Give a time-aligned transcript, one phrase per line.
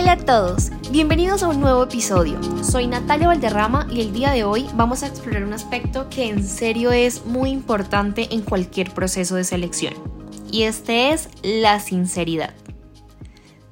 [0.00, 2.40] Hola a todos, bienvenidos a un nuevo episodio.
[2.64, 6.42] Soy Natalia Valderrama y el día de hoy vamos a explorar un aspecto que en
[6.42, 9.92] serio es muy importante en cualquier proceso de selección.
[10.50, 12.54] Y este es la sinceridad.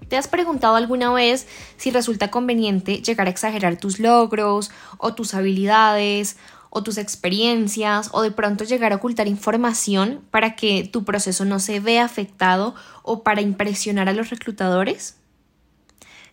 [0.08, 1.46] ¿Te has preguntado alguna vez
[1.78, 6.36] si resulta conveniente llegar a exagerar tus logros o tus habilidades
[6.68, 11.58] o tus experiencias o de pronto llegar a ocultar información para que tu proceso no
[11.58, 15.18] se vea afectado o para impresionar a los reclutadores?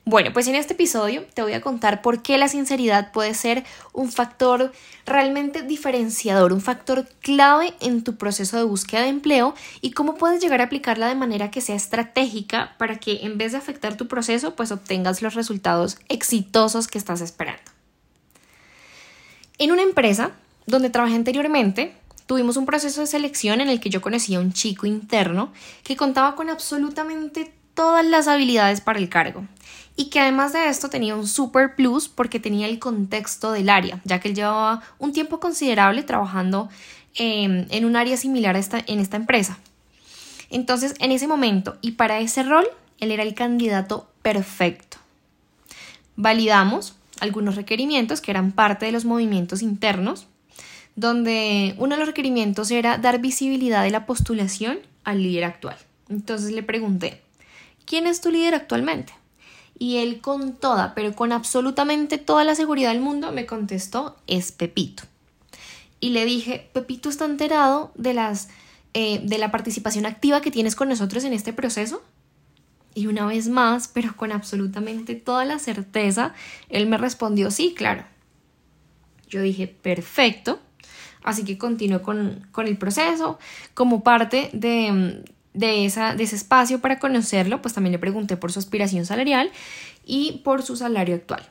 [0.08, 3.64] Bueno, pues en este episodio te voy a contar por qué la sinceridad puede ser
[3.92, 4.72] un factor
[5.08, 10.44] realmente diferenciador, un factor clave en tu proceso de búsqueda de empleo y cómo puedes
[10.44, 14.08] llegar a aplicarla de manera que sea estratégica para que en vez de afectar tu
[14.08, 17.64] proceso, pues obtengas los resultados exitosos que estás esperando.
[19.58, 20.34] En una empresa
[20.68, 21.96] donde trabajé anteriormente,
[22.28, 25.52] tuvimos un proceso de selección en el que yo conocí a un chico interno
[25.84, 29.46] que contaba con absolutamente todas las habilidades para el cargo
[29.96, 34.02] y que además de esto tenía un super plus porque tenía el contexto del área,
[34.04, 36.70] ya que él llevaba un tiempo considerable trabajando
[37.16, 39.58] em, en un área similar a esta, en esta empresa.
[40.50, 42.68] Entonces, en ese momento y para ese rol,
[43.00, 44.98] él era el candidato perfecto.
[46.18, 50.28] Validamos algunos requerimientos que eran parte de los movimientos internos,
[50.96, 55.78] donde uno de los requerimientos era dar visibilidad de la postulación al líder actual.
[56.10, 57.22] Entonces le pregunté,
[57.86, 59.14] ¿quién es tu líder actualmente?
[59.78, 64.52] Y él con toda, pero con absolutamente toda la seguridad del mundo me contestó, es
[64.52, 65.04] Pepito.
[66.00, 68.50] Y le dije, Pepito está enterado de, las,
[68.94, 72.04] eh, de la participación activa que tienes con nosotros en este proceso.
[72.94, 76.34] Y una vez más, pero con absolutamente toda la certeza,
[76.70, 78.06] él me respondió, sí, claro.
[79.28, 80.60] Yo dije, perfecto.
[81.24, 83.40] Así que continué con, con el proceso
[83.74, 85.24] como parte de,
[85.56, 89.50] de, ese espacio para conocerlo, pues también le pregunté por su aspiración salarial
[90.06, 91.48] y por su salario actual.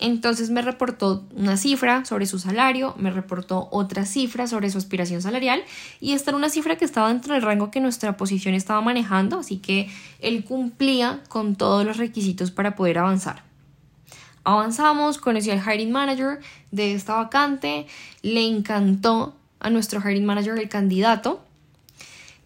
[0.00, 5.20] Entonces me reportó una cifra sobre su salario, me reportó otra cifra sobre su aspiración
[5.20, 5.62] salarial
[6.00, 9.40] y esta era una cifra que estaba dentro del rango que nuestra posición estaba manejando,
[9.40, 13.42] así que él cumplía con todos los requisitos para poder avanzar.
[14.42, 17.86] Avanzamos, conocí al hiring manager de esta vacante,
[18.22, 21.44] le encantó a nuestro hiring manager el candidato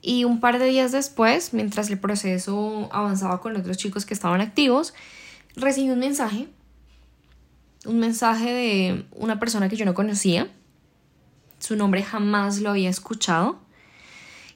[0.06, 4.42] y un par de días después, mientras el proceso avanzaba con otros chicos que estaban
[4.42, 4.92] activos,
[5.56, 6.47] recibí un mensaje,
[7.87, 10.48] un mensaje de una persona que yo no conocía,
[11.59, 13.59] su nombre jamás lo había escuchado,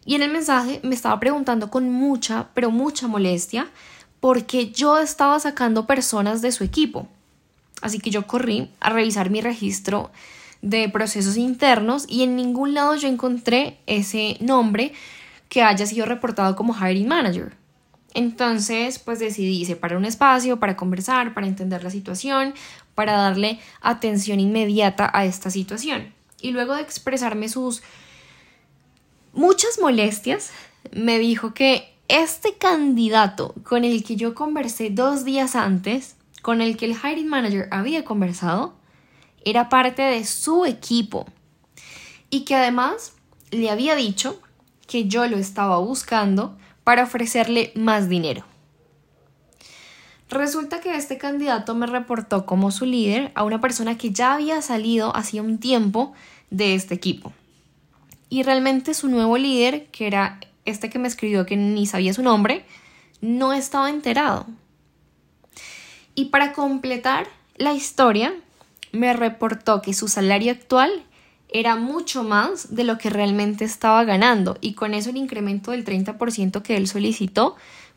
[0.04, 3.68] y en el mensaje me estaba preguntando con mucha, pero mucha molestia,
[4.20, 7.08] porque yo estaba sacando personas de su equipo.
[7.80, 10.10] Así que yo corrí a revisar mi registro
[10.60, 14.92] de procesos internos y en ningún lado yo encontré ese nombre
[15.48, 17.56] que haya sido reportado como hiring manager.
[18.14, 22.54] Entonces, pues decidí separar un espacio para conversar, para entender la situación,
[22.94, 26.12] para darle atención inmediata a esta situación.
[26.40, 27.82] Y luego de expresarme sus
[29.32, 30.50] muchas molestias,
[30.92, 36.76] me dijo que este candidato con el que yo conversé dos días antes, con el
[36.76, 38.74] que el hiring manager había conversado,
[39.44, 41.26] era parte de su equipo
[42.30, 43.12] y que además
[43.50, 44.40] le había dicho
[44.88, 48.44] que yo lo estaba buscando para ofrecerle más dinero.
[50.30, 54.60] Resulta que este candidato me reportó como su líder a una persona que ya había
[54.60, 56.12] salido hacía un tiempo
[56.50, 57.32] de este equipo.
[58.28, 62.22] Y realmente su nuevo líder, que era este que me escribió que ni sabía su
[62.22, 62.64] nombre,
[63.20, 64.46] no estaba enterado.
[66.14, 67.26] Y para completar
[67.56, 68.34] la historia,
[68.92, 71.04] me reportó que su salario actual
[71.48, 75.84] era mucho más de lo que realmente estaba ganando y con eso el incremento del
[75.84, 77.56] 30% que él solicitó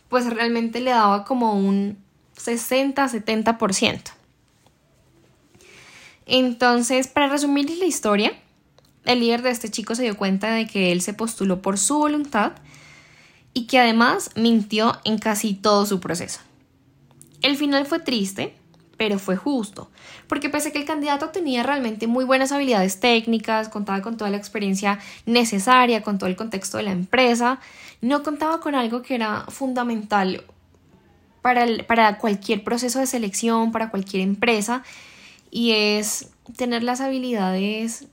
[0.09, 1.97] pues realmente le daba como un
[2.37, 4.01] 60-70%.
[6.25, 8.33] Entonces, para resumir la historia,
[9.05, 11.97] el líder de este chico se dio cuenta de que él se postuló por su
[11.97, 12.53] voluntad
[13.53, 16.39] y que además mintió en casi todo su proceso.
[17.41, 18.55] El final fue triste
[19.01, 19.89] pero fue justo,
[20.27, 24.29] porque pese a que el candidato tenía realmente muy buenas habilidades técnicas, contaba con toda
[24.29, 27.59] la experiencia necesaria, con todo el contexto de la empresa,
[28.01, 30.43] no contaba con algo que era fundamental
[31.41, 34.83] para, para cualquier proceso de selección, para cualquier empresa,
[35.49, 38.05] y es tener las habilidades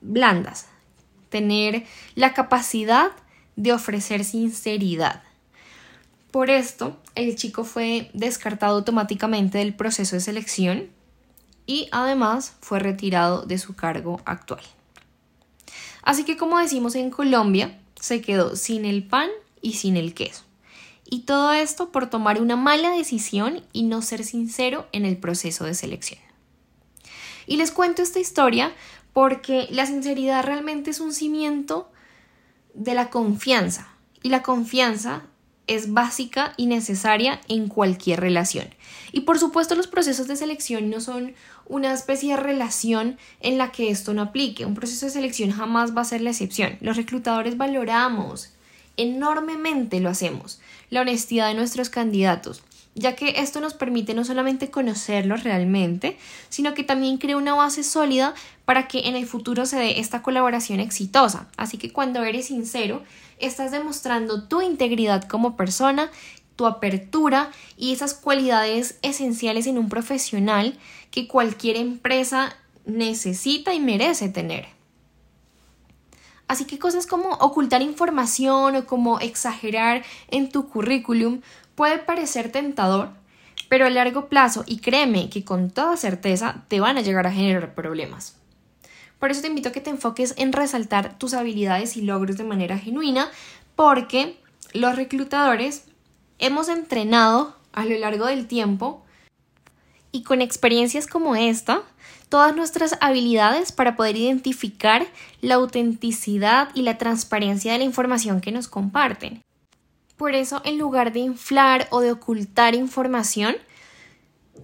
[0.00, 0.68] blandas,
[1.28, 1.84] tener
[2.14, 3.10] la capacidad
[3.56, 5.25] de ofrecer sinceridad.
[6.30, 10.88] Por esto, el chico fue descartado automáticamente del proceso de selección
[11.66, 14.62] y además fue retirado de su cargo actual.
[16.02, 19.30] Así que como decimos en Colombia, se quedó sin el pan
[19.60, 20.44] y sin el queso.
[21.08, 25.64] Y todo esto por tomar una mala decisión y no ser sincero en el proceso
[25.64, 26.20] de selección.
[27.46, 28.72] Y les cuento esta historia
[29.12, 31.90] porque la sinceridad realmente es un cimiento
[32.74, 33.88] de la confianza.
[34.22, 35.22] Y la confianza
[35.66, 38.68] es básica y necesaria en cualquier relación.
[39.12, 41.34] Y por supuesto los procesos de selección no son
[41.66, 44.64] una especie de relación en la que esto no aplique.
[44.64, 46.76] Un proceso de selección jamás va a ser la excepción.
[46.80, 48.52] Los reclutadores valoramos
[48.96, 50.60] enormemente, lo hacemos,
[50.90, 52.62] la honestidad de nuestros candidatos,
[52.96, 56.16] ya que esto nos permite no solamente conocerlos realmente,
[56.48, 58.34] sino que también crea una base sólida
[58.64, 61.46] para que en el futuro se dé esta colaboración exitosa.
[61.58, 63.02] Así que cuando eres sincero,
[63.38, 66.10] estás demostrando tu integridad como persona,
[66.56, 70.78] tu apertura y esas cualidades esenciales en un profesional
[71.10, 72.56] que cualquier empresa
[72.86, 74.68] necesita y merece tener.
[76.48, 81.42] Así que cosas como ocultar información o como exagerar en tu currículum
[81.76, 83.10] puede parecer tentador,
[83.68, 87.32] pero a largo plazo, y créeme que con toda certeza, te van a llegar a
[87.32, 88.36] generar problemas.
[89.20, 92.44] Por eso te invito a que te enfoques en resaltar tus habilidades y logros de
[92.44, 93.30] manera genuina,
[93.76, 94.38] porque
[94.72, 95.84] los reclutadores
[96.38, 99.04] hemos entrenado a lo largo del tiempo
[100.12, 101.82] y con experiencias como esta,
[102.28, 105.06] todas nuestras habilidades para poder identificar
[105.40, 109.42] la autenticidad y la transparencia de la información que nos comparten.
[110.16, 113.56] Por eso, en lugar de inflar o de ocultar información,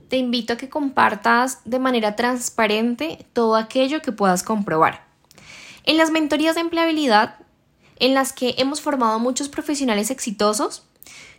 [0.08, 5.04] te invito a que compartas de manera transparente todo aquello que puedas comprobar.
[5.84, 7.36] En las mentorías de empleabilidad,
[7.96, 10.84] en las que hemos formado muchos profesionales exitosos,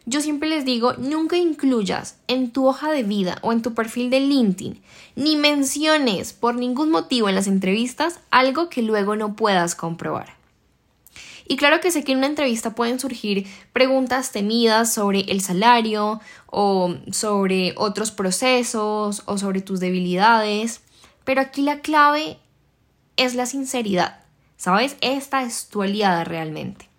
[0.06, 4.10] yo siempre les digo, nunca incluyas en tu hoja de vida o en tu perfil
[4.10, 4.82] de LinkedIn,
[5.16, 10.43] ni menciones por ningún motivo en las entrevistas algo que luego no puedas comprobar.
[11.48, 16.22] Y claro que sé que en una entrevista pueden surgir preguntas temidas sobre el salario
[16.48, 20.82] o sobre otros procesos o sobre tus debilidades,
[21.26, 22.38] pero aquí la clave
[23.18, 24.24] es la sinceridad,
[24.58, 24.96] ¿sabes?
[25.02, 26.93] Esta es tu aliada realmente.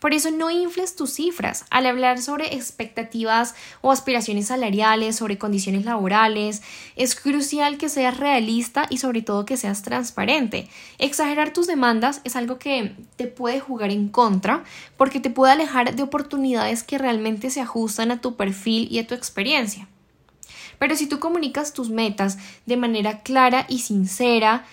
[0.00, 5.84] Por eso no infles tus cifras al hablar sobre expectativas o aspiraciones salariales, sobre condiciones
[5.84, 6.62] laborales.
[6.96, 10.68] Es crucial que seas realista y sobre todo que seas transparente.
[10.98, 14.64] Exagerar tus demandas es algo que te puede jugar en contra
[14.96, 19.06] porque te puede alejar de oportunidades que realmente se ajustan a tu perfil y a
[19.06, 19.86] tu experiencia.
[20.78, 24.64] Pero si tú comunicas tus metas de manera clara y sincera,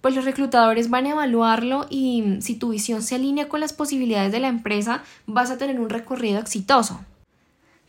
[0.00, 4.32] pues los reclutadores van a evaluarlo y si tu visión se alinea con las posibilidades
[4.32, 7.00] de la empresa, vas a tener un recorrido exitoso.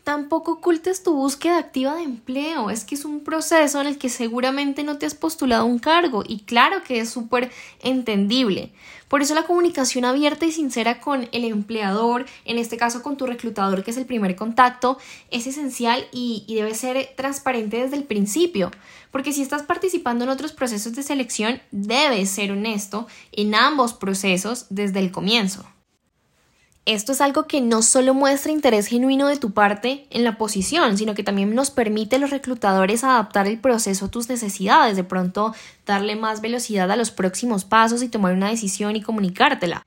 [0.04, 4.10] Tampoco ocultes tu búsqueda activa de empleo, es que es un proceso en el que
[4.10, 7.52] seguramente no te has postulado un cargo y claro que es súper
[7.84, 8.72] entendible.
[9.12, 13.26] Por eso la comunicación abierta y sincera con el empleador, en este caso con tu
[13.26, 14.98] reclutador que es el primer contacto,
[15.32, 18.72] es esencial y, y debe ser transparente desde el principio.
[19.12, 24.68] Porque si estás participando en otros procesos de selección, debes ser honesto en ambos procesos
[24.70, 25.66] desde el comienzo.
[26.86, 30.98] Esto es algo que no solo muestra interés genuino de tu parte en la posición,
[30.98, 35.04] sino que también nos permite a los reclutadores adaptar el proceso a tus necesidades, de
[35.04, 35.54] pronto
[35.86, 39.86] darle más velocidad a los próximos pasos y tomar una decisión y comunicártela.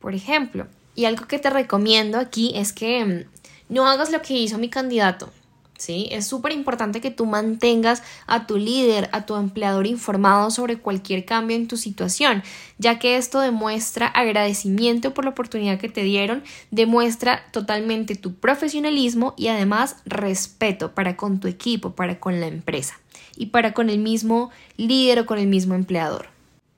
[0.00, 4.34] Por ejemplo, y algo que te recomiendo aquí es que mm, no hagas lo que
[4.34, 5.30] hizo mi candidato,
[5.78, 6.08] ¿sí?
[6.10, 11.24] Es súper importante que tú mantengas a tu líder, a tu empleador informado sobre cualquier
[11.24, 12.42] cambio en tu situación,
[12.78, 19.34] ya que esto demuestra agradecimiento por la oportunidad que te dieron, demuestra totalmente tu profesionalismo
[19.36, 22.98] y además respeto para con tu equipo, para con la empresa
[23.36, 26.28] y para con el mismo líder o con el mismo empleador.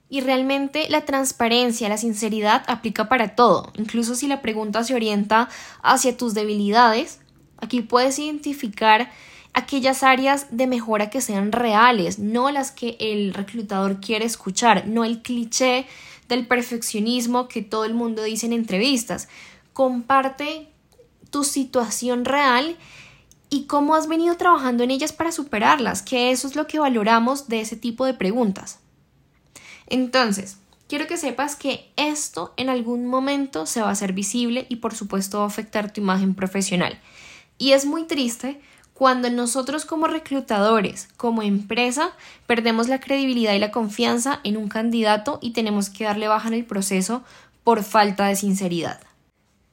[0.09, 5.49] Y realmente la transparencia, la sinceridad aplica para todo, incluso si la pregunta se orienta
[5.81, 7.19] hacia tus debilidades,
[7.57, 9.11] Aquí puedes identificar
[9.53, 15.03] aquellas áreas de mejora que sean reales, no las que el reclutador quiere escuchar, no
[15.03, 15.87] el cliché
[16.29, 19.29] del perfeccionismo que todo el mundo dice en entrevistas.
[19.73, 20.69] Comparte
[21.31, 22.77] tu situación real
[23.49, 27.47] y cómo has venido trabajando en ellas para superarlas, que eso es lo que valoramos
[27.47, 28.79] de ese tipo de preguntas.
[29.87, 34.77] Entonces, quiero que sepas que esto en algún momento se va a hacer visible y
[34.77, 36.99] por supuesto va a afectar tu imagen profesional
[37.57, 38.61] Y es muy triste
[38.93, 42.11] cuando nosotros como reclutadores, como empresa,
[42.47, 46.55] perdemos la credibilidad y la confianza en un candidato y tenemos que darle baja en
[46.55, 47.23] el proceso
[47.63, 48.99] por falta de sinceridad.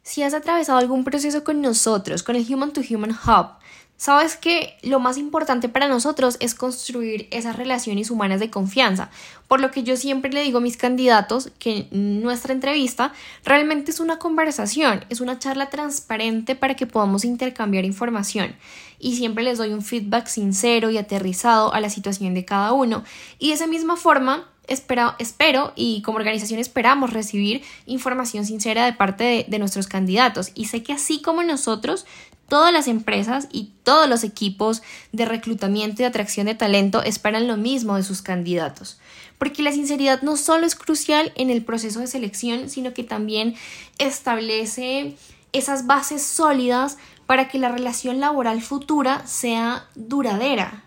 [0.02, 3.52] Si has atravesado algún proceso con nosotros, con el Human to Human Hub,
[3.96, 9.08] Sabes que lo más importante para nosotros es construir esas relaciones humanas de confianza,
[9.46, 13.12] por lo que yo siempre le digo a mis candidatos que nuestra entrevista
[13.44, 18.56] realmente es una conversación, es una charla transparente para que podamos intercambiar información.
[18.98, 23.04] Y siempre les doy un feedback sincero y aterrizado a la situación de cada uno.
[23.38, 28.92] Y de esa misma forma espero, espero y como organización esperamos recibir información sincera de
[28.92, 30.50] parte de, de, nuestros candidatos.
[30.54, 32.06] Y sé que así como nosotros,
[32.48, 34.82] Todas las empresas y todos los equipos
[35.12, 38.98] de reclutamiento y atracción de talento esperan lo mismo de sus candidatos,
[39.38, 43.54] porque la sinceridad no solo es crucial en el proceso de selección, sino que también
[43.98, 45.16] establece
[45.52, 50.84] esas bases sólidas para que la relación laboral futura sea duradera.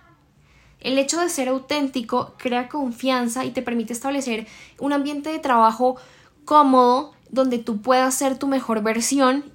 [0.80, 4.46] El hecho de ser auténtico crea confianza y te permite establecer
[4.78, 5.98] un ambiente de trabajo
[6.46, 9.52] cómodo donde tú puedas ser tu mejor versión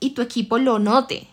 [0.00, 1.28] y tu equipo lo note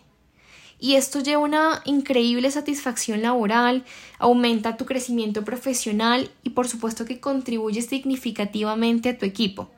[0.82, 3.86] y esto lleva una increíble satisfacción laboral,
[4.18, 9.70] aumenta tu crecimiento profesional y por supuesto que contribuye significativamente a tu equipo.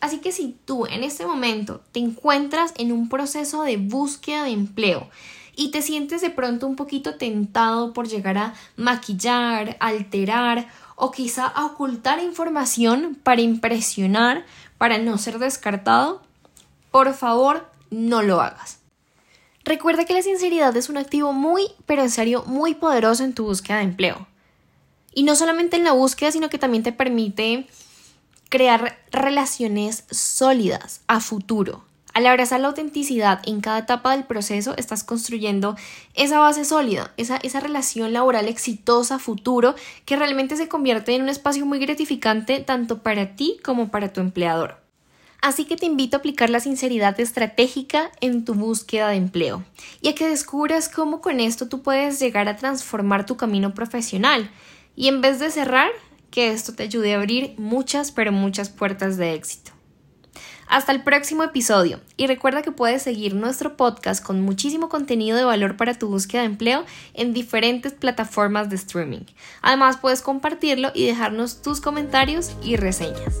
[0.00, 4.50] Así que si tú en este momento te encuentras en un proceso de búsqueda de
[4.50, 5.08] empleo
[5.56, 11.52] y te sientes de pronto un poquito tentado por llegar a maquillar, alterar o quizá
[11.66, 14.46] ocultar información para impresionar,
[14.78, 16.22] para no ser descartado,
[16.90, 18.83] por favor no lo hagas.
[19.64, 23.44] Recuerda que la sinceridad es un activo muy, pero en serio, muy poderoso en tu
[23.44, 24.26] búsqueda de empleo.
[25.14, 27.66] Y no solamente en la búsqueda, sino que también te permite
[28.50, 31.82] crear relaciones sólidas a futuro.
[32.12, 35.76] Al abrazar la autenticidad en cada etapa del proceso, estás construyendo
[36.14, 41.28] esa base sólida, esa, esa relación laboral exitosa futuro que realmente se convierte en un
[41.28, 44.83] espacio muy gratificante tanto para ti como para tu empleador.
[45.44, 49.62] Así que te invito a aplicar la sinceridad estratégica en tu búsqueda de empleo
[50.00, 54.50] y a que descubras cómo con esto tú puedes llegar a transformar tu camino profesional
[54.96, 55.90] y en vez de cerrar,
[56.30, 59.72] que esto te ayude a abrir muchas, pero muchas puertas de éxito.
[60.66, 65.44] Hasta el próximo episodio y recuerda que puedes seguir nuestro podcast con muchísimo contenido de
[65.44, 69.26] valor para tu búsqueda de empleo en diferentes plataformas de streaming.
[69.60, 73.40] Además puedes compartirlo y dejarnos tus comentarios y reseñas.